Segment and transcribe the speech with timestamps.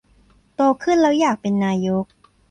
[0.55, 2.05] โตขึ้นแล้วอยากเป็นนายก